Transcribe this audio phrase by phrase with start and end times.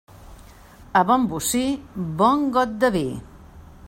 [1.01, 1.61] A bon bocí,
[2.23, 3.05] bon got de vi.